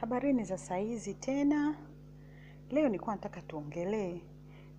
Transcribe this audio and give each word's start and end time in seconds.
Habarini 0.00 0.44
za 0.44 0.58
saizi 0.58 1.14
tena. 1.14 1.74
Leo 2.70 2.86
nilikuwa 2.86 3.14
nataka 3.14 3.42
tuongelee 3.42 4.20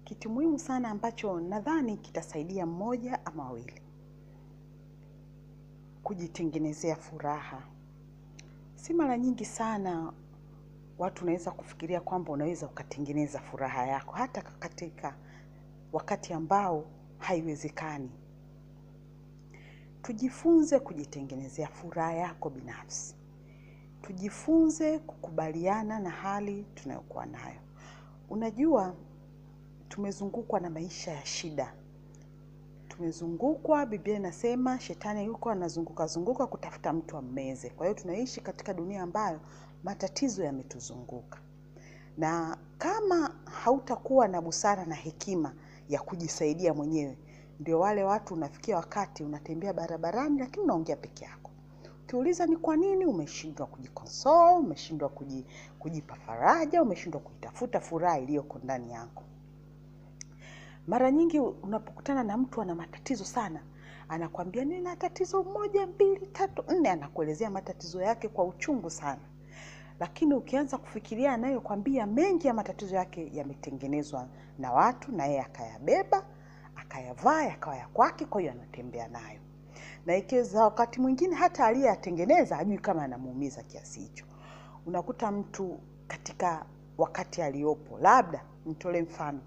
kitu 0.03 0.29
muhimu 0.29 0.59
sana 0.59 0.89
ambacho 0.89 1.39
nadhani 1.39 1.97
kitasaidia 1.97 2.65
mmoja 2.65 3.25
ama 3.25 3.43
wawili. 3.43 3.81
Kujitengenezea 6.03 6.95
furaha. 6.95 7.63
Si 8.75 8.93
mara 8.93 9.17
nyingi 9.17 9.45
sana 9.45 10.13
watu 10.97 11.23
unaweza 11.23 11.51
kufikiria 11.51 12.01
kwamba 12.01 12.31
unaweza 12.31 12.67
ukatengeneza 12.67 13.39
furaha 13.39 13.85
yako 13.85 14.11
hata 14.11 14.41
katika 14.41 15.15
wakati 15.93 16.33
ambao 16.33 16.85
haiwezekani. 17.17 18.11
Tujifunze 20.01 20.79
kujitengenezea 20.79 21.67
furaha 21.67 22.13
yako 22.13 22.49
binafsi. 22.49 23.15
Tujifunze 24.13 24.99
kukubaliana 24.99 25.99
na 25.99 26.09
hali 26.09 26.65
tunayokuwa 26.75 27.25
nayo. 27.25 27.59
Unajua 28.29 28.93
tumezungukwa 29.89 30.59
na 30.59 30.69
maisha 30.69 31.11
ya 31.11 31.25
shida. 31.25 31.73
Tumezungukwa, 32.87 33.85
Biblia 33.85 34.15
inasema 34.15 34.79
shetani 34.79 35.25
yuko 35.25 35.49
anazunguka 35.49 36.07
zunguka 36.07 36.47
kutafuta 36.47 36.93
mtu 36.93 37.17
ammeze. 37.17 37.69
Kwa 37.69 37.85
hiyo 37.87 37.99
tunaishi 37.99 38.41
katika 38.41 38.73
dunia 38.73 39.01
ambayo 39.03 39.39
matatizo 39.83 40.43
yametuzunguka. 40.43 41.39
Na 42.17 42.57
kama 42.77 43.35
hautakuwa 43.45 44.27
na 44.27 44.41
busara 44.41 44.85
na 44.85 44.95
hekima 44.95 45.53
ya 45.89 45.99
kujisaidia 46.01 46.73
mwenyewe, 46.73 47.17
ndio 47.59 47.79
wale 47.79 48.03
watu 48.03 48.33
unafikia 48.33 48.75
wakati 48.75 49.23
unatembea 49.23 49.73
barabarani 49.73 50.39
lakini 50.39 50.63
unaongea 50.63 50.95
peke 50.95 51.25
yako. 51.25 51.51
Ukiuliza 52.09 52.45
ni 52.45 52.57
kwa 52.57 52.75
nini 52.77 53.05
umeshindwa 53.05 53.67
kujikonsole, 53.67 54.57
umeshindwa 54.59 55.09
kujipa 55.79 56.15
faraja, 56.15 56.81
umeshindwa 56.83 57.21
kuitafuta 57.21 57.79
furaha 57.79 58.19
iliyoko 58.19 58.59
ndani 58.63 58.91
yako. 58.91 59.23
Mara 60.87 61.11
nyingi 61.11 61.39
unapokutana 61.39 62.23
na 62.23 62.37
mtu 62.37 62.61
ana 62.61 62.75
matatizo 62.75 63.25
sana, 63.25 63.63
anakwambia 64.07 64.65
nina 64.65 64.95
tatizo 64.95 65.43
moja, 65.43 65.87
mbili, 65.87 66.27
tatu, 66.27 66.63
nne, 66.71 66.89
anakuelezea 66.89 67.49
matatizo 67.49 68.01
yake 68.01 68.27
kwa 68.27 68.45
uchungu 68.45 68.89
sana. 68.89 69.21
Lakini 69.99 70.33
ukianza 70.33 70.77
kufikiria 70.77 71.33
anayokwambia, 71.33 72.05
mengi 72.05 72.47
ya 72.47 72.53
matatizo 72.53 72.95
yake 72.95 73.29
yametengenezwa 73.33 74.27
na 74.59 74.71
watu 74.71 75.11
na 75.11 75.25
yeye 75.25 75.41
akayabeba, 75.41 76.25
akayavaa, 76.75 77.43
yakawa 77.43 77.75
ya 77.75 77.87
kwake, 77.87 78.25
kwa 78.25 78.41
hiyo 78.41 78.53
anatembea 78.53 79.07
nayo 79.07 79.39
na 80.05 80.63
wakati 80.63 81.01
mwingine 81.01 81.35
hata 81.35 81.65
aliyeyatengeneza 81.65 82.55
hajui 82.55 82.77
kama 82.77 83.03
anamuumiza 83.03 83.63
kiasi 83.63 83.99
hicho. 83.99 84.25
Unakuta 84.85 85.31
mtu 85.31 85.79
katika 86.07 86.65
wakati 86.97 87.41
aliyopo, 87.41 87.97
labda 87.97 88.43
nitolee 88.65 89.01
mfano, 89.01 89.39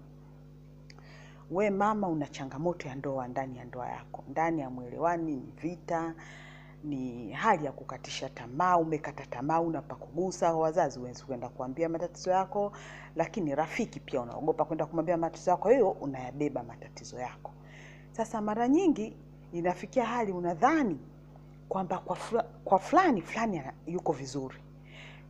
we 1.51 1.69
mama, 1.69 2.07
una 2.07 2.27
changamoto 2.27 2.87
ya 2.87 2.95
ndoa 2.95 3.27
ndani 3.27 3.57
ya 3.57 3.65
ndoa 3.65 3.89
yako, 3.89 4.23
ndani 4.29 4.61
ya 4.61 4.69
mwelewani, 4.69 5.35
ni 5.35 5.51
vita, 5.61 6.13
ni 6.83 7.31
hali 7.31 7.65
ya 7.65 7.71
kukatisha 7.71 8.29
tamaa, 8.29 8.77
umekata 8.77 9.25
tamaa, 9.25 9.59
una 9.59 9.81
pa. 9.81 9.97
Wazazi 10.53 10.99
uwezi 10.99 11.23
kwenda 11.25 11.49
kuambia 11.49 11.89
matatizo 11.89 12.31
yako, 12.31 12.71
lakini 13.15 13.55
rafiki 13.55 13.99
pia 13.99 14.21
unaogopa 14.21 14.65
kwenda 14.65 14.85
kumwambia 14.85 15.17
matatizo 15.17 15.51
yako, 15.51 15.69
hiyo 15.69 15.89
unayabeba 15.91 16.63
matatizo 16.63 17.19
yako. 17.19 17.51
Sasa 18.11 18.41
mara 18.41 18.67
nyingi 18.67 19.17
inafikia 19.53 20.05
hali 20.05 20.31
unadhani 20.31 20.99
kwamba 21.69 21.97
kwa, 21.97 22.15
fula, 22.15 22.43
kwa 22.63 22.79
fulani 22.79 23.21
fulani 23.21 23.61
yuko 23.87 24.11
vizuri, 24.13 24.57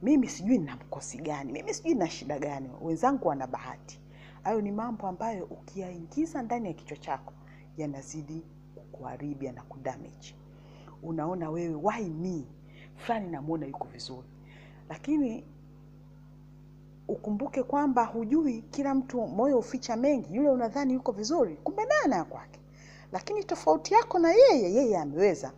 mimi 0.01 0.29
sijui 0.29 0.57
nina 0.57 0.75
mkosi 0.75 1.17
gani, 1.17 1.51
mimi 1.51 1.73
sijui 1.73 1.93
nina 1.93 2.09
shida 2.09 2.39
gani, 2.39 2.69
wenzangu 2.81 3.27
wana 3.27 3.47
bahati. 3.47 3.99
Hayo 4.43 4.61
ni 4.61 4.71
mambo 4.71 5.07
ambayo 5.07 5.45
ukiyaingiza 5.45 6.41
ndani 6.41 6.67
ya 6.67 6.73
kichwa 6.73 6.97
chako 6.97 7.33
yanazidi 7.77 8.43
kukuharibia 8.75 9.51
na 9.51 9.61
kudamage. 9.63 10.35
Unaona 11.03 11.49
wewe 11.49 11.75
why 11.75 12.09
me, 12.09 12.43
fulani 12.95 13.29
namwona 13.29 13.65
yuko 13.65 13.87
vizuri, 13.87 14.27
lakini 14.89 15.43
ukumbuke 17.07 17.63
kwamba 17.63 18.05
hujui, 18.05 18.61
kila 18.61 18.95
mtu 18.95 19.27
moyo 19.27 19.59
uficha 19.59 19.95
mengi. 19.95 20.35
Yule 20.35 20.49
unadhani 20.49 20.93
yuko 20.93 21.11
vizuri, 21.11 21.55
kumbe 21.63 21.85
naye 21.85 22.01
anaya 22.05 22.23
kwake 22.23 22.59
lakini 23.13 23.43
tofauti 23.43 23.93
yako 23.93 24.19
na 24.19 24.31
yeye, 24.31 24.73
yeye 24.73 24.97
ameweza 24.97 25.51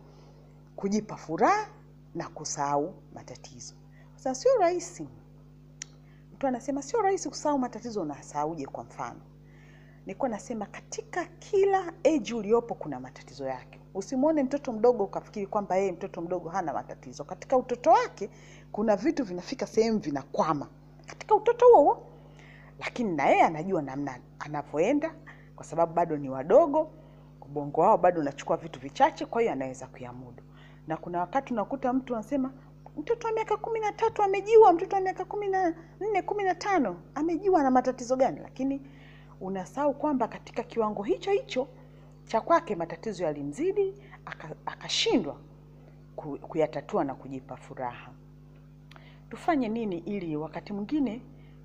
kujipa 0.76 1.16
furaha 1.16 1.68
na 2.14 2.28
kusahau 2.28 2.94
matatizo. 3.14 3.74
Sasa 4.16 4.34
sio 4.34 4.54
rahisi. 4.60 5.08
Mtu 6.34 6.46
anasema 6.46 6.82
sio 6.82 7.02
rahisi 7.02 7.28
kusahau 7.28 7.58
matatizo, 7.58 8.02
unasahauje? 8.02 8.66
Kwa 8.66 8.84
mfano, 8.84 9.20
nilikuwa 10.06 10.28
nasema 10.28 10.66
katika 10.66 11.24
kila 11.24 11.92
age 12.04 12.34
uliopo 12.34 12.74
kuna 12.74 13.00
matatizo 13.00 13.46
yake. 13.46 13.80
Usimwone 13.94 14.42
mtoto 14.42 14.72
mdogo 14.72 15.04
ukafikiri 15.04 15.46
kwamba 15.46 15.76
yeye 15.76 15.92
mtoto 15.92 16.20
mdogo 16.20 16.48
hana 16.48 16.72
matatizo. 16.72 17.24
Katika 17.24 17.56
utoto 17.56 17.90
wake 17.90 18.30
kuna 18.72 18.96
vitu 18.96 19.24
vinafika 19.24 19.66
sehemu 19.66 19.98
vinakwama 19.98 20.68
katika 21.06 21.34
utoto 21.34 21.66
huo 21.74 22.06
lakini 22.78 23.12
na 23.16 23.26
yeye 23.26 23.42
anajua 23.42 23.82
namna 23.82 24.18
anavyoenda, 24.38 25.14
kwa 25.56 25.64
sababu 25.64 25.94
bado 25.94 26.16
ni 26.16 26.28
wadogo 26.28 26.90
ubongo 27.48 27.80
wao 27.80 27.98
bado 27.98 28.20
unachukua 28.20 28.56
vitu 28.56 28.80
vichache, 28.80 29.26
kwa 29.26 29.40
hiyo 29.40 29.52
anaweza 29.52 29.86
kuyamudu. 29.86 30.42
Na 30.88 30.96
kuna 30.96 31.20
wakati 31.20 31.52
unakuta 31.52 31.92
mtu 31.92 32.14
anasema 32.14 32.52
mtoto 32.98 33.26
wa 33.28 33.32
miaka 33.34 33.56
kumi 33.56 33.80
na 33.80 33.92
tatu 33.92 34.22
amejiwa, 34.22 34.72
mtoto 34.72 34.96
wa 34.96 35.02
miaka 35.02 35.24
kumi 35.24 35.48
na 35.48 35.74
nne 36.00 36.22
kumi 36.22 36.44
na 36.44 36.54
tano 36.54 36.96
amejiwa, 37.14 37.62
na 37.62 37.70
matatizo 37.70 38.16
gani? 38.16 38.40
Lakini 38.40 38.80
unasahau 39.40 39.94
kwamba 39.94 40.28
katika 40.28 40.62
kiwango 40.62 41.02
hicho 41.02 41.30
hicho 41.30 41.68
cha 42.26 42.40
kwake 42.40 42.74
matatizo 42.76 43.24
yalimzidi, 43.24 43.94
akashindwa 44.66 45.36
ku- 46.16 46.38
kuyatatua 46.38 47.04
na 47.04 47.14
kujipa 47.14 47.56
furaha. 47.56 48.10
Tufanye 49.30 49.68
nini 49.68 49.98
ili 49.98 50.36
wakati 50.36 50.72
mwingine 50.72 51.22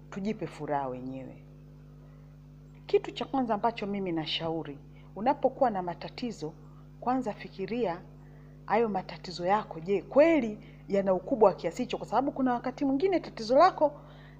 tujipe 0.10 0.48
furaha 0.48 0.88
wenyewe? 0.88 1.44
Kitu 2.86 3.12
cha 3.12 3.26
kwanza 3.26 3.54
ambacho 3.54 3.88
mimi 3.88 4.12
nashauri 4.12 4.78
unapokuwa 5.16 5.70
na 5.70 5.82
matatizo, 5.82 6.54
kwanza 7.00 7.34
fikiria 7.34 8.02
hayo 8.66 8.90
matatizo 8.90 9.46
yako, 9.46 9.80
je, 9.80 10.02
kweli 10.02 10.60
yana 10.88 11.14
ukubwa 11.14 11.50
wa 11.50 11.56
kiasi 11.56 11.84
hicho? 11.84 11.98
Kwa 11.98 12.08
sababu 12.08 12.32
kuna 12.32 12.54
wakati 12.54 12.86
mwingine 12.86 13.20
tatizo 13.20 13.58
lako 13.58 13.92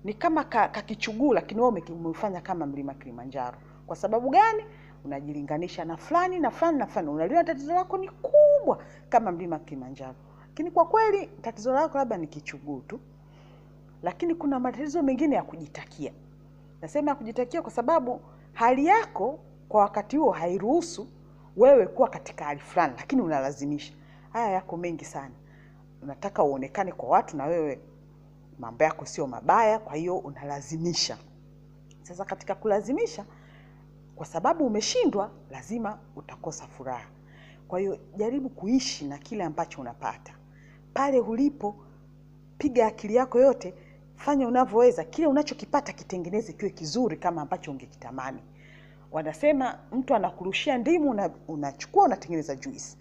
ni 0.04 0.14
kama 0.14 0.44
kakichuguu, 0.44 1.34
lakini 1.34 1.62
wewe 1.62 1.84
umeufanya 1.90 2.42
kama 2.42 2.66
mlima 2.66 2.94
Kilimanjaro. 2.94 3.58
Kwa 3.88 3.96
sababu 3.96 4.30
gani? 4.30 4.64
Unajilinganisha 5.06 5.86
na 5.86 5.98
fulani 5.98 6.40
na 6.40 6.52
fulani 6.52 6.78
na 6.78 6.86
fulani, 6.88 7.10
unaliona 7.10 7.44
tatizo 7.44 7.74
lako 7.74 7.98
ni 7.98 8.10
kubwa 8.10 8.84
kama 9.10 9.32
mlima 9.32 9.60
Kilimanjaro, 9.60 10.16
lakini 10.48 10.72
kwa 10.72 10.86
kweli 10.86 11.28
tatizo 11.42 11.74
lako 11.74 11.98
labda 11.98 12.18
ni 12.18 12.28
kichuguu 12.28 12.80
tu. 12.80 13.00
Lakini 14.04 14.36
kuna 14.36 14.60
matatizo 14.60 15.02
mengine 15.04 15.36
ya 15.36 15.44
kujitakia. 15.44 16.12
Nasema 16.82 17.12
ya 17.12 17.16
kujitakia 17.16 17.62
kwa 17.62 17.72
sababu 17.72 18.22
hali 18.54 18.86
yako 18.86 19.40
kwa 19.72 19.82
wakati 19.82 20.18
huo 20.18 20.32
hairuhusu 20.32 21.08
wewe 21.58 21.88
kuwa 21.88 22.10
katika 22.10 22.46
hali 22.46 22.60
fulani, 22.60 22.94
lakini 22.98 23.22
unalazimisha. 23.22 23.94
Haya 24.34 24.50
yako 24.52 24.78
mengi 24.78 25.06
sana, 25.06 25.36
unataka 26.02 26.44
uonekane 26.44 26.92
kwa 26.92 27.10
watu 27.10 27.38
na 27.38 27.46
wewe 27.46 27.80
mambo 28.60 28.84
yako 28.84 29.06
sio 29.06 29.28
mabaya, 29.28 29.80
kwa 29.80 29.96
hiyo 29.96 30.18
unalazimisha. 30.18 31.18
Sasa 32.04 32.26
katika 32.26 32.56
kulazimisha, 32.56 33.26
kwa 34.16 34.26
sababu 34.26 34.66
umeshindwa, 34.66 35.32
lazima 35.52 36.00
utakosa 36.16 36.68
furaha. 36.68 37.08
Kwa 37.68 37.80
hiyo 37.80 38.00
jaribu 38.18 38.50
kuishi 38.50 39.06
na 39.06 39.18
kile 39.18 39.44
ambacho 39.44 39.82
unapata 39.82 40.34
pale 40.94 41.20
ulipo. 41.20 41.76
Piga 42.58 42.88
akili 42.88 43.16
yako 43.16 43.40
yote, 43.40 43.74
fanya 44.16 44.48
unavyoweza, 44.48 45.04
kile 45.04 45.28
unachokipata 45.28 45.94
kitengeneze 45.94 46.54
kiwe 46.54 46.72
kizuri 46.72 47.18
kama 47.18 47.42
ambacho 47.42 47.72
ungekitamani. 47.72 48.40
Wanasema 49.12 49.80
mtu 49.92 50.16
anakurushia 50.16 50.78
ndimu, 50.78 51.10
una- 51.10 51.30
unachukua 51.48 52.06
unatengeneza 52.06 52.56
juisi. 52.56 52.98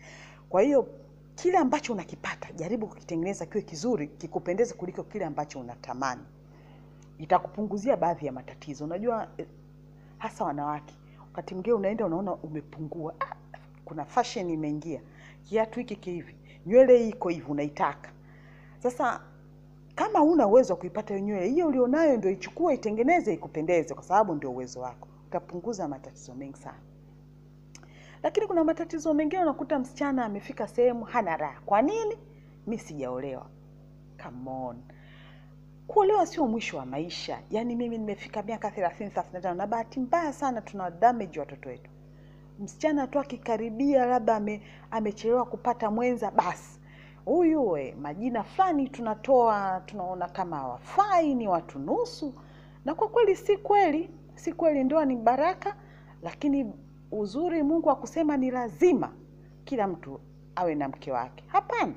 Kwa 0.48 0.62
hiyo 0.62 0.86
kile 1.34 1.58
ambacho 1.58 1.92
unakipata 1.92 2.52
jaribu 2.52 2.86
kukitengeneza 2.86 3.46
kiwe 3.46 3.62
kizuri, 3.62 4.08
kikupendeze 4.08 4.74
kuliko 4.74 5.02
kile 5.02 5.24
ambacho 5.24 5.60
unatamani. 5.60 6.22
Itakupunguzia 7.18 7.96
baadhi 7.96 8.26
ya 8.26 8.32
matatizo. 8.32 8.84
Unajua 8.84 9.28
eh, 9.38 9.46
hasa 10.18 10.44
wanawake, 10.44 10.94
wakati 11.20 11.54
mwingine 11.54 11.74
unaenda 11.74 12.06
unaona 12.06 12.34
umepungua. 12.34 13.14
Ah, 13.20 13.34
kuna 13.84 14.04
fashion 14.04 14.50
imeingia, 14.50 15.00
kiatu 15.44 15.78
hiki 15.78 15.96
kihivi, 15.96 16.34
nywele 16.66 16.98
hii 16.98 17.08
iko 17.08 17.28
hivi, 17.28 17.50
unaitaka 17.50 18.10
sasa 18.78 19.20
kama 19.94 20.18
huna 20.18 20.46
uwezo 20.46 20.72
wa 20.72 20.78
kuipata 20.80 21.14
hiyo 21.14 21.26
nywele 21.26 21.48
hiyo 21.48 21.66
ulionayo, 21.68 22.16
ndio 22.16 22.30
ichukue 22.30 22.74
itengeneze 22.74 23.34
ikupendeze, 23.34 23.94
kwa 23.94 24.02
sababu 24.02 24.34
ndio 24.34 24.50
uwezo 24.50 24.80
wako. 24.80 25.08
Utapunguza 25.30 25.88
matatizo 25.88 26.34
mengi 26.34 26.56
sana. 26.58 26.78
Lakini 28.22 28.46
kuna 28.46 28.64
matatizo 28.64 29.14
mengine, 29.14 29.42
unakuta 29.42 29.78
msichana 29.78 30.24
amefika 30.24 30.68
sehemu 30.68 31.04
hana 31.04 31.36
raha. 31.36 31.60
Kwa 31.66 31.82
nini? 31.82 32.18
Mi 32.66 32.78
sijaolewa. 32.78 33.46
Come 34.22 34.50
on. 34.50 34.76
kuolewa 35.86 36.26
sio 36.26 36.46
mwisho 36.46 36.76
wa 36.76 36.86
maisha. 36.86 37.38
Yaani 37.50 37.76
mimi 37.76 37.98
nimefika 37.98 38.42
miaka 38.42 38.70
thelathini 38.70 39.10
thelathini 39.10 39.54
na 39.54 39.66
bahati 39.66 40.00
mbaya 40.00 40.32
sana 40.32 40.60
tuna 40.60 40.90
damage 40.90 41.40
watoto 41.40 41.68
wetu. 41.68 41.90
Msichana 42.60 43.06
tu 43.06 43.18
akikaribia 43.18 44.06
labda 44.06 44.36
ame, 44.36 44.62
amechelewa 44.90 45.44
kupata 45.44 45.90
mwenza, 45.90 46.30
basi 46.30 46.80
huyu 47.24 47.68
we, 47.70 47.94
majina 48.00 48.42
fulani 48.44 48.88
tunatoa, 48.88 49.82
tunaona 49.86 50.28
kama 50.28 50.56
hawafai, 50.56 51.34
ni 51.34 51.48
watu 51.48 51.78
nusu. 51.78 52.34
Na 52.84 52.94
kwa 52.94 53.08
kweli 53.08 53.36
si 53.36 53.56
kweli, 53.56 54.10
si 54.40 54.52
kweli. 54.52 54.84
Ndoa 54.84 55.04
ni 55.04 55.16
baraka, 55.16 55.76
lakini 56.22 56.72
uzuri 57.10 57.62
Mungu 57.62 57.90
akusema 57.90 58.36
ni 58.36 58.50
lazima 58.50 59.12
kila 59.64 59.86
mtu 59.86 60.20
awe 60.56 60.74
na 60.74 60.88
mke 60.88 61.12
wake. 61.12 61.44
Hapana, 61.46 61.92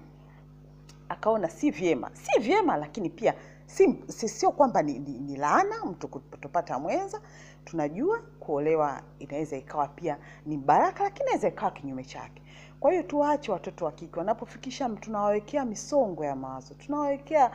akaona 1.10 1.50
si 1.50 1.72
vyema, 1.72 2.10
si 2.13 2.40
vyema, 2.40 2.78
lakini 2.78 3.10
pia 3.10 3.34
si, 3.66 4.04
si 4.07 4.30
sio 4.30 4.51
kwamba 4.51 4.81
ni, 4.81 5.00
ni, 5.00 5.19
ni 5.19 5.36
laana 5.36 5.86
mtu 5.86 6.07
kutopata 6.07 6.80
mwenza. 6.80 7.22
Tunajua 7.66 8.19
kuolewa 8.40 9.01
inaweza 9.19 9.57
ikawa 9.57 9.88
pia 9.88 10.18
ni 10.45 10.57
baraka, 10.57 11.04
lakini 11.04 11.24
inaweza 11.25 11.48
ikawa 11.48 11.72
kinyume 11.72 12.04
chake. 12.04 12.42
Kwa 12.80 12.92
hiyo 12.92 13.04
tuwaache 13.04 13.51
watoto 13.51 13.86
wa 13.86 13.92
kike 13.92 14.19
wanapofikisha, 14.19 14.90
tunawawekea 14.90 15.66
misongo 15.66 16.25
ya 16.25 16.36
mawazo, 16.36 16.74
tunawawekea 16.74 17.51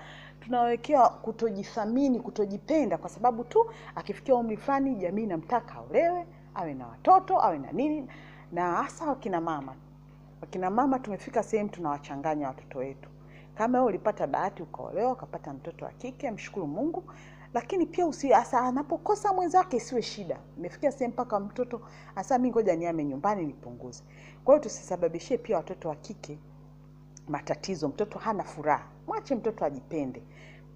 tunawawekea 0.48 1.08
kutojithamini, 1.08 2.20
kutojipenda, 2.20 2.98
kwa 2.98 3.10
sababu 3.10 3.44
tu 3.44 3.70
akifikia 3.94 4.34
umri 4.34 4.56
fulani 4.56 4.94
jamii 4.94 5.22
inamtaka 5.22 5.74
aolewe, 5.74 6.26
awe 6.54 6.74
na 6.74 6.86
watoto, 6.86 7.42
awe 7.42 7.58
na 7.58 7.72
nini, 7.72 8.08
na 8.52 8.72
hasa 8.72 9.06
wakina 9.06 9.40
mama. 9.40 9.74
Wakina 10.40 10.70
mama 10.70 10.98
tumefika 10.98 11.42
sehemu 11.42 11.68
tunawachanganya 11.68 12.46
watoto 12.48 12.78
wetu. 12.78 13.08
Kama 13.54 13.78
wewe 13.78 13.88
ulipata 13.88 14.26
bahati 14.26 14.62
ukaolewa 14.62 15.12
ukapata 15.12 15.52
mtoto 15.52 15.84
wa 15.84 15.90
kike, 15.90 16.30
mshukuru 16.30 16.66
Mungu, 16.66 17.04
lakini 17.54 17.86
pia 17.86 18.06
usi 18.06 18.28
hasa 18.28 18.60
anapokosa 18.60 19.32
mwenzake 19.32 19.76
isiwe 19.76 20.02
shida. 20.02 20.38
Imefikia 20.58 20.92
sehemu 20.92 21.12
mpaka 21.14 21.40
mtoto 21.40 21.80
hasa, 22.14 22.38
mimi 22.38 22.50
ngoja 22.50 22.76
niame 22.76 23.04
nyumbani 23.04 23.46
nipunguze. 23.46 24.02
Kwa 24.44 24.54
hiyo 24.54 24.62
tusisababishie 24.62 25.38
pia 25.38 25.56
watoto 25.56 25.88
wa 25.88 25.96
kike 25.96 26.38
matatizo. 27.28 27.88
Mtoto 27.88 28.18
hana 28.18 28.44
furaha, 28.44 28.86
mwache 29.06 29.34
mtoto 29.34 29.64
ajipende, 29.64 30.22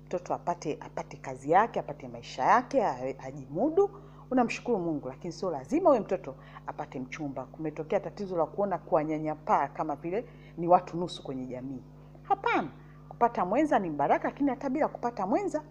mtoto 0.07 0.35
apate 0.35 0.79
apate 0.81 1.17
kazi 1.17 1.51
yake, 1.51 1.81
apate 1.81 2.09
maisha 2.09 2.43
yake, 2.45 2.85
ajimudu. 3.19 3.91
Unamshukuru 4.31 4.79
Mungu, 4.79 5.09
lakini 5.09 5.33
sio 5.33 5.51
lazima 5.51 5.89
huyo 5.91 6.03
mtoto 6.03 6.35
apate 6.67 7.01
mchumba. 7.01 7.45
Kumetokea 7.45 8.01
tatizo 8.01 8.37
la 8.37 8.47
kuona 8.47 8.79
kuwanyanyapaa 8.79 9.69
kama 9.69 9.97
vile 9.97 10.25
ni 10.59 10.69
watu 10.69 10.97
nusu 10.97 11.23
kwenye 11.23 11.47
jamii. 11.47 11.83
Hapana, 12.23 12.69
kupata 13.09 13.45
mwenza 13.45 13.79
ni 13.79 13.91
baraka, 13.91 14.29
lakini 14.29 14.51
hata 14.51 14.71
bila 14.71 14.89
kupata 14.89 15.27
mwenza 15.27 15.63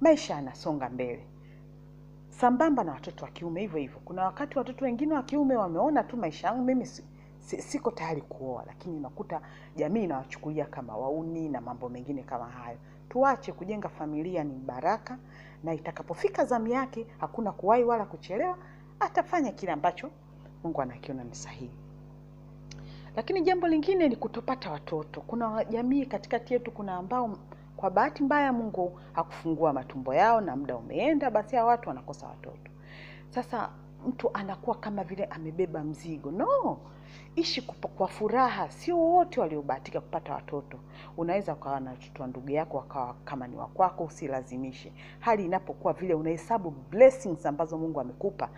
maisha 0.00 0.34
yanasonga 0.34 0.88
mbele, 0.90 1.26
sambamba 2.28 2.84
na 2.84 2.92
watoto 2.92 3.24
wa 3.24 3.30
kiume 3.30 3.60
hivyo 3.60 3.78
hivyo. 3.78 4.00
Kuna 4.04 4.24
wakati 4.24 4.58
watoto 4.58 4.84
wengine 4.84 5.14
wa 5.14 5.22
kiume 5.22 5.56
wameona 5.56 6.02
tu 6.04 6.16
maisha 6.16 6.46
yangu 6.48 6.64
mimi 6.64 6.86
siko 7.44 7.90
tayari 7.90 8.20
kuoa, 8.22 8.64
lakini 8.66 8.96
unakuta 8.96 9.40
jamii 9.76 10.04
inawachukulia 10.04 10.64
kama 10.64 10.96
wauni 10.96 11.48
na 11.48 11.60
mambo 11.60 11.88
mengine 11.88 12.22
kama 12.22 12.46
hayo. 12.46 12.78
Tuache 13.08 13.52
kujenga 13.52 13.88
familia, 13.88 14.44
ni 14.44 14.54
baraka, 14.54 15.18
na 15.64 15.74
itakapofika 15.74 16.44
zamu 16.44 16.68
yake 16.68 17.06
hakuna 17.18 17.52
kuwahi 17.52 17.84
wala 17.84 18.04
kuchelewa, 18.04 18.58
atafanya 19.00 19.52
kile 19.52 19.72
ambacho 19.72 20.10
Mungu 20.64 20.82
anakiona 20.82 21.24
ni 21.24 21.34
sahihi. 21.34 21.70
Lakini 23.16 23.40
jambo 23.42 23.68
lingine 23.68 24.08
ni 24.08 24.16
kutopata 24.16 24.70
watoto. 24.70 25.20
Kuna 25.20 25.64
jamii 25.64 26.06
katikati 26.06 26.52
yetu, 26.52 26.70
kuna 26.70 26.94
ambao 26.96 27.36
kwa 27.76 27.90
bahati 27.90 28.22
mbaya 28.22 28.52
Mungu 28.52 28.98
hakufungua 29.12 29.72
matumbo 29.72 30.14
yao 30.14 30.40
na 30.40 30.56
muda 30.56 30.76
umeenda, 30.76 31.30
basi 31.30 31.56
hao 31.56 31.66
watu 31.66 31.88
wanakosa 31.88 32.26
watoto. 32.26 32.70
Sasa 33.30 33.70
mtu 34.08 34.30
anakuwa 34.34 34.76
kama 34.76 35.04
vile 35.04 35.24
amebeba 35.24 35.84
mzigo. 35.84 36.30
No, 36.30 36.78
ishi 37.36 37.62
kwa 37.62 38.08
furaha. 38.08 38.70
Sio 38.70 38.98
wote 38.98 39.40
waliobahatika 39.40 40.00
kupata 40.00 40.34
watoto. 40.34 40.78
Unaweza 41.16 41.52
ukawa 41.52 41.80
na 41.80 41.90
watoto 41.90 42.22
wa 42.22 42.28
ndugu 42.28 42.50
yako 42.50 42.76
wakawa 42.76 43.14
kama 43.24 43.46
ni 43.46 43.56
wakwako, 43.56 44.04
usilazimishe. 44.04 44.92
Hali 45.20 45.44
inapokuwa 45.44 45.92
vile, 45.92 46.14
unahesabu 46.14 46.70
blessings 46.90 47.46
ambazo 47.46 47.78
Mungu 47.78 48.00
amekupa 48.00 48.48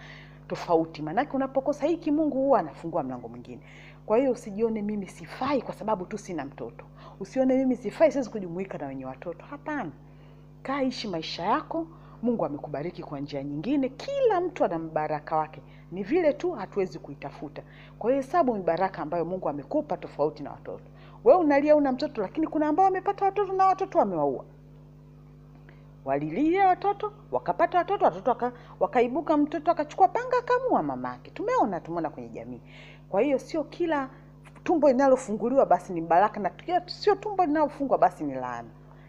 tofauti, 0.49 1.03
maanake 1.03 1.33
unapokosa 1.37 1.87
hiki, 1.87 2.11
Mungu 2.11 2.37
huwa 2.39 2.59
anafungua 2.61 3.03
mlango 3.03 3.29
mwingine. 3.29 3.61
Kwa 4.07 4.19
hiyo 4.19 4.31
usijione 4.33 4.83
mimi 4.83 5.07
sifai 5.09 5.63
kwa 5.63 5.75
sababu 5.75 6.07
tu 6.07 6.19
sina 6.19 6.45
mtoto. 6.45 6.85
Usione 7.21 7.55
mimi 7.57 7.77
sifai, 7.77 8.13
siwezi 8.13 8.31
kujumuika 8.31 8.79
na 8.79 8.87
wenye 8.87 9.05
watoto. 9.07 9.45
Hapana, 9.45 9.91
kaa 10.63 10.83
ishi 10.83 11.09
maisha 11.09 11.43
yako. 11.43 11.87
Mungu 12.27 12.45
amekubariki 12.45 13.03
kwa 13.03 13.21
njia 13.21 13.43
nyingine. 13.43 13.89
Kila 13.89 14.41
mtu 14.41 14.65
ana 14.65 14.79
mbaraka 14.79 15.37
wake, 15.37 15.63
ni 15.93 16.03
vile 16.03 16.33
tu 16.33 16.53
hatuwezi 16.53 16.99
kuitafuta. 16.99 17.63
Kwa 17.99 18.11
hiyo 18.11 18.23
hesabu 18.23 18.55
mibaraka 18.55 19.03
ambayo 19.03 19.25
Mungu 19.25 19.49
amekupa 19.49 19.97
tofauti 19.97 20.43
na 20.43 20.51
watoto. 20.51 20.85
Wewe 21.25 21.39
unalia 21.41 21.77
una 21.77 21.93
mtoto, 21.93 22.23
lakini 22.23 22.47
kuna 22.47 22.67
ambao 22.69 22.85
wamepata 22.85 23.25
watoto 23.25 23.53
na 23.53 23.67
watoto 23.67 23.99
wamewaua. 23.99 24.45
Walilia 26.05 26.67
watoto 26.69 27.13
wakapata 27.33 27.79
watoto, 27.79 28.05
watoto 28.05 28.31
waka, 28.31 28.53
wakaibuka, 28.81 29.37
mtoto 29.37 29.71
akachukua 29.71 30.09
panga 30.09 30.37
akamua 30.39 30.83
mamake. 30.83 31.31
Tumeona 31.31 31.81
tumeona 31.81 32.11
kwenye 32.11 32.29
jamii. 32.29 32.61
Kwa 33.09 33.21
hiyo 33.21 33.39
sio 33.39 33.65
kila 33.65 34.09
tumbo 34.65 34.89
linalofunguliwa 34.89 35.67
basi 35.67 35.93
ni 35.93 36.01
baraka, 36.01 36.41
na 36.41 36.51
sio 36.87 37.15
tumbo 37.15 37.45
linalofungwa 37.45 37.99
basi 37.99 38.25
ni 38.25 38.35
laana. 38.35 38.69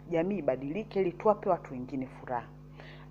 Jamii 0.09 0.37
ibadilike, 0.37 1.01
ili 1.01 1.11
tuwape 1.11 1.49
watu 1.49 1.73
wengine 1.73 2.07
furaha. 2.07 2.47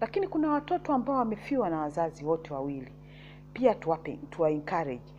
Lakini 0.00 0.28
kuna 0.28 0.50
watoto 0.50 0.92
ambao 0.94 1.16
wamefiwa 1.16 1.70
na 1.70 1.78
wazazi 1.78 2.24
wote 2.24 2.54
wawili, 2.54 2.92
pia 3.52 3.74
tuwape, 3.74 4.18
tuwa 4.30 4.50
encourage. 4.50 5.12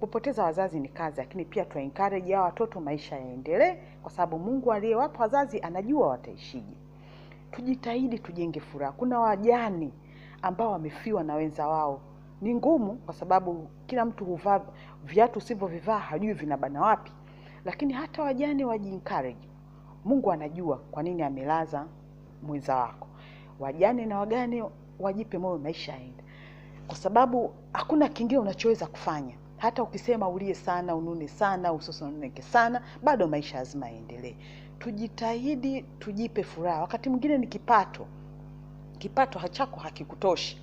Kupoteza 0.00 0.44
wazazi 0.44 0.80
ni 0.80 0.88
kazi, 0.88 1.16
lakini 1.20 1.44
pia 1.44 1.64
tuwa 1.64 1.82
encourage 1.84 2.34
hao 2.34 2.44
watoto, 2.44 2.80
maisha 2.80 3.16
yaendelee, 3.16 3.74
kwa 4.02 4.10
sababu 4.10 4.38
Mungu 4.38 4.72
aliyewapa 4.72 5.18
wazazi 5.22 5.60
anajua 5.60 6.08
wataishije. 6.08 6.76
Tujitahidi 7.50 8.18
tujenge 8.18 8.60
furaha. 8.60 8.92
Kuna 8.92 9.20
wajani 9.20 9.92
ambao 10.42 10.70
wamefiwa 10.72 11.22
na 11.24 11.34
wenza 11.34 11.68
wao 11.68 12.00
ni 12.40 12.54
ngumu 12.54 12.94
kwa 12.96 13.14
sababu 13.14 13.68
kila 13.86 14.04
mtu 14.04 14.24
huvaa 14.24 14.60
viatu 15.04 15.38
usivyovivaa 15.38 15.98
hajui 15.98 16.32
vinabana 16.32 16.80
wapi, 16.80 17.12
lakini 17.64 17.92
hata 17.92 18.22
wajane 18.22 18.64
waji 18.64 18.88
encourage. 18.88 19.48
Mungu 20.04 20.32
anajua 20.32 20.76
kwa 20.76 21.02
nini 21.02 21.22
amelaza 21.22 21.86
mwenza 22.42 22.76
wako. 22.76 23.08
Wajane 23.58 24.06
na 24.06 24.18
wagane 24.18 24.64
wajipe 24.98 25.38
moyo, 25.38 25.58
maisha 25.58 25.92
yaende, 25.92 26.24
kwa 26.86 26.96
sababu 26.96 27.52
hakuna 27.72 28.08
kingine 28.08 28.40
unachoweza 28.40 28.86
kufanya. 28.86 29.34
Hata 29.56 29.82
ukisema 29.82 30.28
ulie 30.28 30.54
sana, 30.54 30.96
unune 30.96 31.28
sana, 31.28 31.72
usosoneke 31.72 32.42
sana, 32.42 32.82
bado 33.02 33.28
maisha 33.28 33.56
lazima 33.58 33.86
yaendelee. 33.88 34.34
Tujitahidi 34.78 35.82
tujipe 35.98 36.42
furaha. 36.42 36.80
Wakati 36.80 37.08
mwingine 37.08 37.38
ni 37.38 37.46
kipato, 37.46 38.06
kipato 38.98 39.48
chako 39.48 39.80
hakikutoshi 39.80 40.62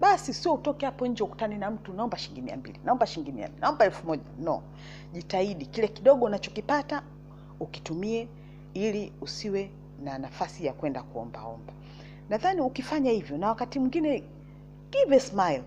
basi 0.00 0.34
sio 0.34 0.54
utoke 0.54 0.86
hapo 0.86 1.06
nje 1.06 1.24
ukutane 1.24 1.58
na 1.58 1.70
mtu 1.70 1.92
naomba 1.92 2.18
shilingi 2.18 2.42
mia 2.42 2.56
mbili 2.56 2.80
naomba 2.84 3.06
shilingi 3.06 3.32
mia 3.32 3.50
naomba 3.60 3.84
elfu 3.84 4.06
moja 4.06 4.22
No, 4.40 4.62
jitahidi 5.12 5.66
kile 5.66 5.88
kidogo 5.88 6.24
unachokipata 6.24 7.02
ukitumie, 7.60 8.28
ili 8.74 9.12
usiwe 9.20 9.70
na 10.04 10.18
nafasi 10.18 10.66
ya 10.66 10.72
kwenda 10.72 11.02
kuombaomba. 11.02 11.72
Nadhani 12.30 12.60
ukifanya 12.60 13.10
hivyo, 13.10 13.38
na 13.38 13.48
wakati 13.48 13.78
mwingine 13.78 14.24
give 14.90 15.16
a 15.16 15.20
smile. 15.20 15.62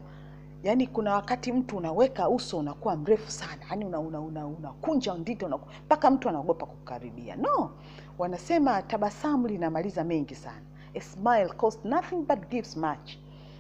Yaani 0.64 0.88
kuna 0.88 1.14
wakati 1.14 1.52
mtu 1.52 1.78
unaweka 1.78 2.30
uso 2.30 2.58
unakuwa 2.58 2.96
mrefu 2.96 3.32
sana, 3.32 3.62
yaani 3.70 3.86
unakunja 3.86 4.20
una, 4.20 4.46
una, 4.48 4.74
una 5.14 5.18
ndito 5.20 5.60
mpaka 5.86 6.12
mtu 6.12 6.30
anaogopa 6.30 6.66
kukaribia. 6.66 7.36
No, 7.36 7.72
wanasema 8.18 8.82
tabasamu 8.82 9.48
linamaliza 9.48 10.04
mengi 10.04 10.36
sana. 10.36 10.62
A 10.96 11.02
smile 11.02 11.48
costs 11.48 11.86
nothing 11.86 12.16
but 12.16 12.50
gives 12.50 12.78
much. 12.78 13.12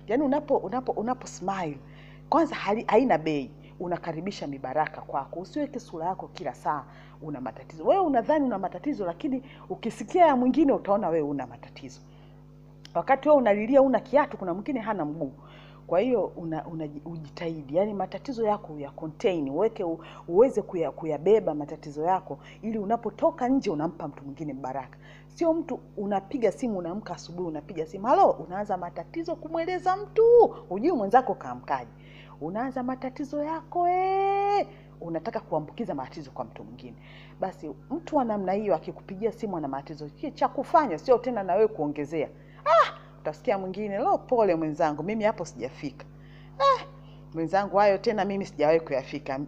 Yaani 0.07 0.23
unapo 0.23 0.57
unapo 0.57 0.91
unapo 0.91 1.27
smile 1.27 1.77
kwanza, 2.29 2.55
haina 2.87 3.17
bei, 3.17 3.51
unakaribisha 3.79 4.47
mibaraka 4.47 5.01
kwako. 5.01 5.39
Usiweke 5.39 5.79
sura 5.79 6.05
yako 6.05 6.27
kila 6.27 6.53
saa 6.55 6.83
una 7.21 7.41
matatizo. 7.41 7.83
Wewe 7.85 8.01
unadhani 8.01 8.45
una 8.45 8.59
matatizo, 8.59 9.05
lakini 9.05 9.43
ukisikia 9.69 10.25
ya 10.25 10.35
mwingine 10.35 10.73
utaona 10.73 11.09
wewe 11.09 11.29
una 11.29 11.47
matatizo. 11.47 11.99
Wakati 12.95 13.29
wewe 13.29 13.41
unalilia 13.41 13.81
una 13.81 13.99
kiatu, 13.99 14.37
kuna 14.37 14.53
mwingine 14.53 14.79
hana 14.79 15.05
mguu. 15.05 15.31
Kwa 15.87 15.99
hiyo 15.99 16.25
una, 16.25 16.65
una 16.65 16.87
ujitahidi, 17.05 17.75
yani 17.75 17.93
matatizo 17.93 18.45
yako 18.45 18.79
ya 18.79 18.91
contain 18.91 19.49
uweke 19.49 19.85
uweze 20.27 20.61
kuya, 20.61 20.91
kuyabeba 20.91 21.53
matatizo 21.55 22.03
yako, 22.03 22.39
ili 22.61 22.77
unapotoka 22.77 23.47
nje 23.49 23.69
unampa 23.69 24.07
mtu 24.07 24.23
mwingine 24.23 24.53
baraka. 24.53 24.97
Sio 25.27 25.53
mtu 25.53 25.79
unapiga 25.97 26.51
simu, 26.51 26.77
unaamka 26.77 27.13
asubuhi 27.13 27.47
unapiga 27.47 27.85
simu 27.85 28.05
halo, 28.07 28.29
unaanza 28.29 28.77
matatizo 28.77 29.35
kumweleza 29.35 29.97
mtu, 29.97 30.23
hujui 30.69 30.91
mwenzako 30.91 31.35
kaamkaje. 31.35 31.91
Unaanza 32.41 32.83
matatizo 32.83 33.43
yako 33.43 33.85
ee, 33.89 34.67
unataka 35.01 35.39
kuambukiza 35.39 35.95
matatizo 35.95 36.31
kwa 36.31 36.45
mtu 36.45 36.63
mwingine. 36.63 36.95
Basi 37.39 37.71
mtu 37.91 38.15
wa 38.15 38.25
namna 38.25 38.51
hiyo 38.51 38.75
akikupigia 38.75 39.31
simu 39.31 39.57
ana 39.57 39.67
matatizo, 39.67 40.09
cha 40.33 40.47
kufanya 40.47 40.97
sio 40.97 41.17
tena 41.17 41.43
na 41.43 41.53
wewe 41.53 41.67
kuongezea. 41.67 42.29
Ah, 42.65 42.93
utasikia 43.21 43.57
mwingine, 43.57 43.97
lo, 43.97 44.17
pole 44.17 44.55
mwenzangu, 44.55 45.03
mimi 45.03 45.23
hapo 45.23 45.45
sijafika. 45.45 46.05
Eh, 46.59 46.85
mwenzangu, 47.33 47.77
hayo 47.77 47.97
tena 47.97 48.25
mimi 48.25 48.45
sijawahi 48.45 48.79
kuyafika. 48.79 49.39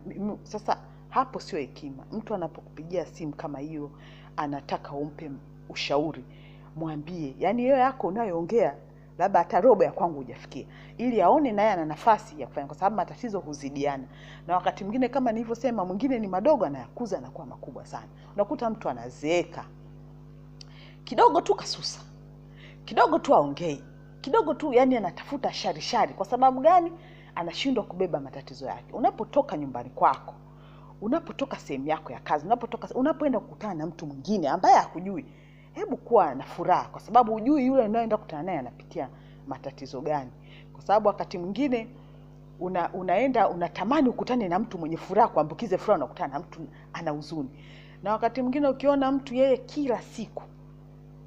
Sasa 0.43 0.77
hapo 1.09 1.39
sio 1.39 1.59
hekima. 1.59 2.03
Mtu 2.11 2.35
anapokupigia 2.35 3.05
simu 3.05 3.33
kama 3.35 3.59
hiyo, 3.59 3.91
anataka 4.37 4.91
umpe 4.91 5.31
ushauri, 5.69 6.23
mwambie, 6.75 7.35
yaani 7.39 7.61
hiyo 7.61 7.77
yako 7.77 8.07
unayoongea 8.07 8.75
labda 9.17 9.39
hata 9.39 9.61
robo 9.61 9.83
ya 9.83 9.91
kwangu 9.91 10.15
hujafikia, 10.15 10.65
ili 10.97 11.21
aone 11.21 11.51
naye 11.51 11.71
ana 11.71 11.85
nafasi 11.85 12.41
ya 12.41 12.47
kufanya, 12.47 12.67
kwa 12.67 12.75
sababu 12.75 12.95
matatizo 12.95 13.39
huzidiana, 13.39 14.03
na 14.47 14.55
wakati 14.55 14.83
mwingine 14.83 15.09
kama 15.09 15.31
nilivyosema, 15.31 15.85
mwingine 15.85 16.19
ni 16.19 16.27
madogo 16.27 16.65
anayakuza 16.65 17.17
anakuwa 17.17 17.47
makubwa 17.47 17.85
sana. 17.85 18.07
Unakuta 18.35 18.69
mtu 18.69 18.89
anazeeka 18.89 19.65
kidogo 21.03 21.41
tu 21.41 21.55
kasusa, 21.55 21.99
kidogo 22.85 23.19
tu 23.19 23.35
aongei, 23.35 23.83
kidogo 24.21 24.53
tu 24.53 24.73
yani 24.73 24.97
anatafuta 24.97 25.53
shari 25.53 25.81
shari. 25.81 26.13
Kwa 26.13 26.25
sababu 26.25 26.61
gani? 26.61 26.91
Anashindwa 27.35 27.83
kubeba 27.83 28.19
matatizo 28.19 28.65
yake. 28.65 28.93
Unapotoka 28.93 29.57
nyumbani 29.57 29.89
kwako, 29.89 30.33
unapotoka 31.01 31.57
sehemu 31.59 31.87
yako 31.87 32.11
ya 32.13 32.19
kazi, 32.19 32.45
unapotoka 32.45 32.87
unapoenda 32.95 33.39
kukutana 33.39 33.73
na 33.73 33.85
mtu 33.85 34.05
mwingine 34.05 34.47
ambaye 34.49 34.75
hakujui, 34.75 35.25
hebu 35.73 35.97
kuwa 35.97 36.35
na 36.35 36.43
furaha, 36.43 36.89
kwa 36.89 37.01
sababu 37.01 37.33
hujui 37.33 37.65
yule 37.65 37.83
unayoenda 37.85 38.17
kukutana 38.17 38.43
naye 38.43 38.59
anapitia 38.59 39.09
matatizo 39.47 40.01
gani. 40.01 40.31
Kwa 40.73 40.81
sababu 40.81 41.07
wakati 41.07 41.37
mwingine 41.37 41.87
una, 42.59 42.93
unaenda 42.93 43.49
unatamani 43.49 44.09
ukutane 44.09 44.47
na 44.47 44.59
mtu 44.59 44.77
mwenye 44.77 44.97
furaha, 44.97 45.27
kuambukize 45.27 45.77
furaha, 45.77 45.97
unakutana 45.97 46.33
na 46.33 46.39
mtu 46.39 46.59
ana 46.93 47.11
huzuni. 47.11 47.49
Na 48.03 48.11
wakati 48.11 48.41
mwingine 48.41 48.67
ukiona 48.67 49.11
mtu 49.11 49.35
yeye 49.35 49.57
kila 49.57 50.01
siku 50.01 50.43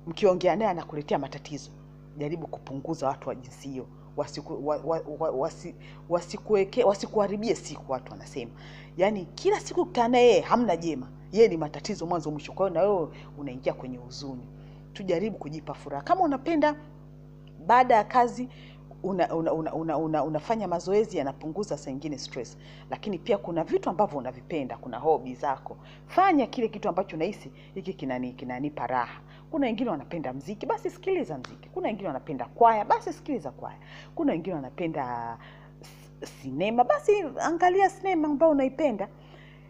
mkiongea 0.09 0.57
naye 0.57 0.71
anakuletea 0.71 1.19
matatizo, 1.19 1.71
jaribu 2.19 2.47
kupunguza 2.47 3.09
watu 3.09 3.29
wa 3.29 3.35
jinsi 3.35 3.69
hiyo, 3.69 3.87
wasikuharibie 4.17 4.69
wa, 4.91 5.01
wa, 5.01 5.03
wa, 5.19 5.31
wasi, 5.31 5.75
wasikuharibie 6.85 7.55
siku. 7.55 7.93
Watu 7.93 8.13
wanasema 8.13 8.51
yaani, 8.97 9.27
kila 9.35 9.61
siku 9.61 9.87
yeye 10.19 10.41
hamna 10.41 10.77
jema, 10.77 11.09
yeye 11.33 11.49
ni 11.49 11.57
matatizo 11.57 12.07
mwanzo 12.07 12.31
mwisho. 12.31 12.53
Kwa 12.53 12.69
hiyo 12.69 12.81
na 12.83 12.89
wewe 12.89 13.09
unaingia 13.39 13.73
kwenye 13.73 13.97
huzuni. 13.97 14.43
Tujaribu 14.93 15.39
kujipa 15.39 15.75
furaha. 15.75 16.03
Kama 16.03 16.21
unapenda 16.21 16.77
baada 17.67 17.95
ya 17.95 18.05
kazi 18.05 18.49
una, 19.03 19.35
una, 19.35 19.53
una, 19.53 19.75
una, 19.75 19.97
una, 19.97 20.25
unafanya 20.25 20.69
mazoezi 20.69 21.19
yanapunguza 21.19 21.79
saa 21.79 21.91
ingine 21.91 22.19
stress, 22.19 22.59
lakini 22.91 23.19
pia 23.19 23.39
kuna 23.39 23.65
vitu 23.65 23.91
ambavyo 23.91 24.19
unavipenda, 24.19 24.77
kuna 24.77 24.99
hobi 24.99 25.35
zako, 25.35 25.77
fanya 26.07 26.47
kile 26.47 26.69
kitu 26.69 26.89
ambacho 26.89 27.17
unahisi 27.17 27.51
hiki 27.75 27.93
kinani 27.95 28.33
kinanipa 28.33 28.87
raha. 28.87 29.21
Kuna 29.51 29.67
wengine 29.67 29.91
wanapenda 29.91 30.33
mziki, 30.33 30.67
basi 30.67 30.91
sikiliza 30.91 31.39
mziki. 31.39 31.69
Kuna 31.69 31.89
wengine 31.89 32.07
wanapenda 32.09 32.45
kwaya, 32.45 32.85
basi 32.85 33.13
sikiliza 33.13 33.51
kwaya. 33.51 33.79
Kuna 34.15 34.33
wengine 34.33 34.55
wanapenda 34.57 35.39
sinema, 36.43 36.85
basi 36.85 37.13
angalia 37.41 37.91
sinema 37.91 38.29
ambayo 38.29 38.53
unaipenda 38.53 39.09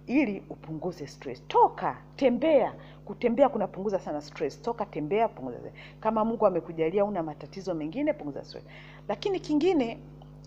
ili 0.07 0.43
upunguze 0.51 1.07
stress. 1.07 1.43
Toka 1.49 1.97
tembea. 2.17 2.75
Kutembea 3.05 3.49
kunapunguza 3.49 3.99
sana 3.99 4.21
stress. 4.21 4.63
Toka 4.63 4.87
tembea, 4.87 5.29
punguza. 5.29 5.59
Kama 6.01 6.25
Mungu 6.25 6.47
amekujalia 6.47 7.05
una 7.05 7.23
matatizo 7.23 7.75
mengine, 7.75 8.13
punguza 8.13 8.45
stress. 8.45 8.65
Lakini 9.09 9.41
kingine 9.41 9.99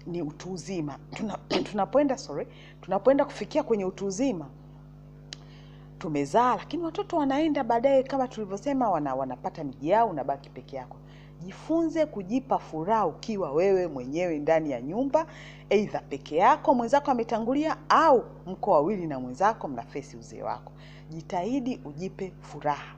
ni 0.07 0.21
utu 0.21 0.51
uzima. 0.53 0.97
Tuna, 1.11 1.37
tunapoenda 1.71 2.17
sorry, 2.17 2.47
tunapoenda 2.81 3.25
kufikia 3.25 3.63
kwenye 3.63 3.85
utu 3.85 4.05
uzima 4.05 4.45
tumezaa, 6.01 6.55
lakini 6.55 6.83
watoto 6.83 7.17
wanaenda 7.17 7.63
baadaye, 7.63 8.03
kama 8.03 8.27
tulivyosema, 8.27 8.89
wana, 8.89 9.15
wanapata 9.15 9.63
miji 9.63 9.89
yao, 9.89 10.07
unabaki 10.09 10.49
peke 10.49 10.75
yako. 10.75 10.97
Jifunze 11.41 12.05
kujipa 12.05 12.57
furaha 12.59 13.05
ukiwa 13.07 13.51
wewe 13.51 13.87
mwenyewe 13.87 14.39
ndani 14.39 14.71
ya 14.71 14.81
nyumba, 14.81 15.25
aidha 15.69 15.99
peke 15.99 16.35
yako, 16.35 16.73
mwenzako 16.73 17.11
ametangulia, 17.11 17.77
au 17.89 18.23
mko 18.47 18.71
wawili 18.71 19.07
na 19.07 19.19
mwenzako 19.19 19.67
mnafesi 19.67 20.17
uzee 20.17 20.41
wako. 20.41 20.71
Jitahidi 21.09 21.81
ujipe 21.85 22.33
furaha. 22.41 22.95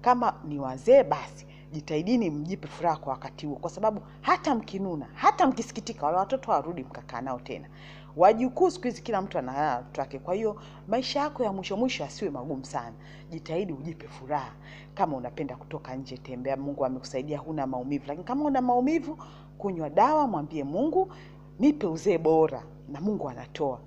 Kama 0.00 0.34
ni 0.48 0.58
wazee, 0.58 1.02
basi 1.04 1.46
jitahidini 1.72 2.30
mjipe 2.30 2.68
furaha 2.68 2.96
kwa 2.96 3.12
wakati 3.12 3.46
huo, 3.46 3.56
kwa 3.56 3.70
sababu 3.70 4.00
hata 4.20 4.54
mkinuna, 4.54 5.06
hata 5.14 5.46
mkisikitika, 5.46 6.06
wale 6.06 6.18
watoto 6.18 6.50
hawarudi 6.50 6.82
mkakaa 6.82 7.20
nao 7.20 7.40
tena. 7.40 7.68
Wajukuu 8.16 8.70
siku 8.70 8.84
hizi 8.84 9.02
kila 9.02 9.22
mtu 9.22 9.38
ana 9.38 9.52
watoto 9.52 10.00
wake. 10.00 10.18
Kwa 10.18 10.34
hiyo 10.34 10.62
maisha 10.88 11.20
yako 11.20 11.44
ya 11.44 11.52
mwisho 11.52 11.76
mwisho 11.76 12.04
asiwe 12.04 12.30
magumu 12.30 12.64
sana. 12.64 12.92
Jitahidi 13.30 13.72
ujipe 13.72 14.08
furaha. 14.08 14.52
Kama 14.94 15.16
unapenda 15.16 15.56
kutoka 15.56 15.96
nje, 15.96 16.16
tembea. 16.18 16.56
Mungu 16.56 16.84
amekusaidia, 16.84 17.38
huna 17.38 17.66
maumivu. 17.66 18.04
Lakini 18.06 18.24
kama 18.24 18.44
una 18.44 18.60
maumivu, 18.62 19.18
kunywa 19.58 19.90
dawa, 19.90 20.26
mwambie 20.26 20.64
Mungu, 20.64 21.12
nipe 21.58 21.86
uzee 21.86 22.18
bora, 22.18 22.62
na 22.88 23.00
Mungu 23.00 23.28
anatoa. 23.28 23.78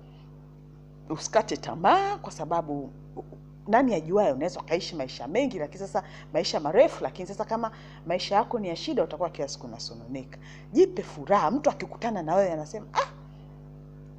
Usikate 1.10 1.56
tamaa, 1.56 2.16
kwa 2.18 2.32
sababu 2.32 2.90
nani 3.68 3.94
ajuaye, 3.94 4.32
unaweza 4.32 4.60
ukaishi 4.60 4.96
maisha 4.96 5.28
mengi, 5.28 5.58
lakini 5.58 5.78
sasa 5.80 6.02
maisha 6.32 6.60
marefu, 6.60 7.04
lakini 7.04 7.28
sasa 7.28 7.44
kama 7.44 7.70
maisha 8.06 8.34
yako 8.34 8.58
ni 8.58 8.68
ya 8.68 8.76
shida, 8.76 9.02
utakuwa 9.04 9.30
kila 9.30 9.48
siku 9.48 9.66
unasononeka. 9.66 10.38
Jipe 10.72 11.02
furaha. 11.02 11.50
Mtu 11.50 11.70
akikutana 11.70 12.22
na 12.22 12.34
wewe 12.34 12.52
anasema 12.52 12.86
ah, 12.94 13.06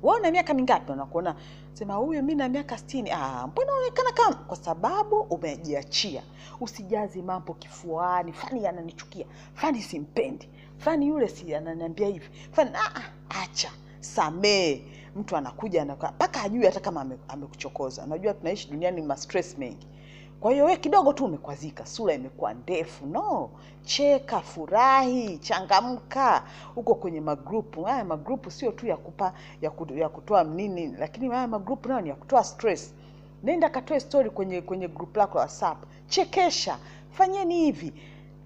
wewe 0.04 0.20
una 0.20 0.32
miaka 0.32 0.54
mingapi? 0.54 0.92
Unakuona 0.92 1.36
sema 1.74 1.94
huyu 1.94 2.24
mimi 2.24 2.36
na 2.36 2.50
miaka 2.50 2.78
sitini. 2.78 3.12
Ah, 3.12 3.48
mbona 3.48 3.72
unaonekana 3.72 4.12
kama? 4.12 4.36
Kwa 4.36 4.58
sababu 4.58 5.20
umejiachia. 5.20 6.24
Usijazi 6.60 7.22
mambo 7.22 7.54
kifuani, 7.54 8.34
fani 8.34 8.68
ananichukia, 8.68 9.26
fani 9.54 9.82
simpendi, 9.82 10.50
fani 10.78 11.08
yule 11.08 11.28
si 11.28 11.56
ananiambia 11.56 12.08
hivi, 12.08 12.30
fani 12.52 12.70
ah, 12.74 12.96
ah, 12.96 13.42
acha, 13.44 13.72
samee. 14.00 14.82
Mtu 15.16 15.38
anakuja 15.38 15.82
mpaka 16.12 16.42
ajui 16.42 16.66
hata 16.66 16.80
kama 16.80 17.02
ame- 17.02 17.18
Unajua 18.04 18.34
tunaishi 18.34 18.70
duniani 18.72 19.02
ma 19.02 19.18
stress 19.18 19.58
mengi. 19.58 19.88
Kwa 20.40 20.52
hiyo 20.52 20.66
we 20.66 20.78
kidogo 20.78 21.14
tu 21.14 21.26
umekwazika, 21.26 21.86
sura 21.86 22.14
imekuwa 22.14 22.54
ndefu. 22.54 23.06
No, 23.06 23.50
cheka, 23.84 24.40
furahi, 24.40 25.38
changamka. 25.38 26.44
huko 26.76 26.96
kwenye 26.96 27.22
magrupu. 27.22 27.84
Haya 27.84 28.06
magrupu 28.06 28.52
sio 28.52 28.72
tu 28.72 28.88
ya 28.88 28.98
kupa 28.98 29.34
ya, 29.62 29.70
ku, 29.70 29.94
ya 29.94 30.10
kutoa 30.10 30.44
nini, 30.44 30.96
lakini 31.00 31.30
haya 31.30 31.48
magrupu 31.48 31.90
nayo 31.90 32.02
ni 32.02 32.10
ya 32.10 32.16
kutoa 32.16 32.44
stress. 32.44 32.94
Nenda 33.44 33.70
katoe 33.70 34.00
story 34.00 34.30
kwenye 34.30 34.62
kwenye 34.62 34.88
grupu 34.88 35.20
lako 35.20 35.34
la 35.38 35.40
WhatsApp, 35.42 35.84
chekesha, 36.08 36.78
fanyeni 37.12 37.56
hivi, 37.60 37.94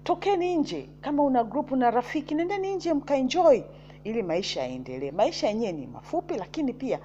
tokeni 0.04 0.56
nje. 0.56 0.88
Kama 1.00 1.22
una 1.22 1.44
grupu 1.44 1.76
na 1.76 1.90
rafiki, 1.90 2.34
nendeni 2.34 2.74
nje 2.74 2.94
mkaenjoy, 2.94 3.60
ili 4.04 4.22
maisha 4.22 4.60
yaendelee. 4.60 5.10
Maisha 5.10 5.48
yenyewe 5.48 5.72
ni 5.72 5.86
mafupi, 5.86 6.34
lakini 6.36 6.72
pia 6.72 6.98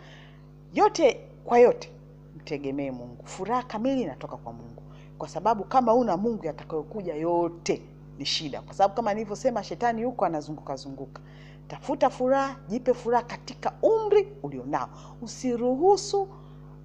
yote 0.74 1.20
kwa 1.46 1.60
yote 1.60 1.92
mtegemee 2.36 2.92
Mungu. 2.92 3.24
Furaha 3.26 3.64
kamili 3.64 4.02
inatoka 4.02 4.38
kwa 4.38 4.54
Mungu, 4.54 4.82
kwa 5.18 5.28
sababu 5.30 5.64
kama 5.64 5.94
una 5.94 6.18
Mungu 6.18 6.46
yatakayokuja 6.46 7.16
yote 7.16 7.82
ni 8.18 8.26
shida, 8.26 8.62
kwa 8.62 8.74
sababu 8.74 8.96
kama 8.96 9.14
nilivyosema, 9.14 9.64
shetani 9.64 10.02
yuko 10.02 10.26
anazunguka 10.26 10.76
zunguka. 10.76 11.22
Tafuta 11.68 12.10
furaha, 12.10 12.56
jipe 12.68 12.94
furaha 12.94 13.24
katika 13.24 13.74
umri 13.82 14.28
ulionao. 14.44 14.90
Usiruhusu 15.22 16.28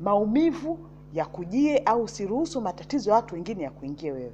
maumivu 0.00 0.78
ya 1.14 1.25
kujie 1.25 1.78
au 1.78 2.02
usiruhusu 2.02 2.61
matatizo 2.61 3.11
ya 3.11 3.16
watu 3.16 3.35
wengine 3.35 3.62
ya 3.64 3.71
kuingia 3.71 4.12
wewe, 4.12 4.33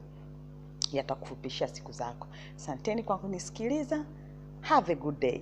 yatakufupishia 0.92 1.68
siku 1.68 1.92
zako. 1.92 2.26
Asanteni 2.56 3.02
kwa 3.02 3.18
kunisikiliza. 3.18 4.04
Have 4.61 4.92
a 4.92 4.97
good 4.97 5.18
day. 5.18 5.40